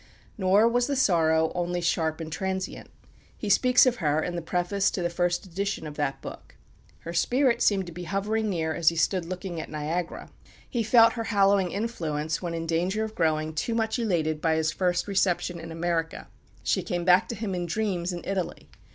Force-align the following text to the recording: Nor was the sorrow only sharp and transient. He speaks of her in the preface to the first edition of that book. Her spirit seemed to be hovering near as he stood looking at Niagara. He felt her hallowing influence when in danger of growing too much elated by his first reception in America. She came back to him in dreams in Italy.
Nor 0.35 0.67
was 0.67 0.87
the 0.87 0.95
sorrow 0.95 1.51
only 1.53 1.79
sharp 1.79 2.19
and 2.19 2.31
transient. 2.31 2.89
He 3.37 3.51
speaks 3.51 3.85
of 3.85 3.97
her 3.97 4.19
in 4.19 4.35
the 4.35 4.41
preface 4.41 4.89
to 4.89 5.03
the 5.03 5.11
first 5.11 5.45
edition 5.45 5.85
of 5.85 5.93
that 5.93 6.23
book. 6.23 6.55
Her 7.01 7.13
spirit 7.13 7.61
seemed 7.61 7.85
to 7.85 7.91
be 7.91 8.05
hovering 8.05 8.49
near 8.49 8.73
as 8.73 8.89
he 8.89 8.95
stood 8.95 9.25
looking 9.25 9.61
at 9.61 9.69
Niagara. 9.69 10.31
He 10.67 10.81
felt 10.81 11.13
her 11.13 11.25
hallowing 11.25 11.71
influence 11.71 12.41
when 12.41 12.55
in 12.55 12.65
danger 12.65 13.03
of 13.03 13.13
growing 13.13 13.53
too 13.53 13.75
much 13.75 13.99
elated 13.99 14.41
by 14.41 14.55
his 14.55 14.71
first 14.71 15.07
reception 15.07 15.59
in 15.59 15.71
America. 15.71 16.29
She 16.63 16.81
came 16.81 17.05
back 17.05 17.27
to 17.29 17.35
him 17.35 17.53
in 17.53 17.67
dreams 17.67 18.11
in 18.11 18.23
Italy. 18.25 18.71